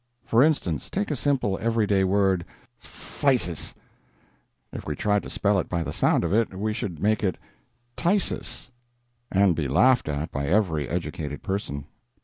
[0.25, 2.43] For instance, take a simple, every day word
[2.81, 3.75] phthisis.
[4.73, 7.37] If we tried to spell it by the sound of it, we should make it
[7.97, 8.71] TYSIS,
[9.31, 11.85] and be laughed at by every educated person.